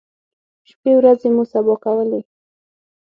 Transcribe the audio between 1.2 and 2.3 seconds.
مو سبا کولې.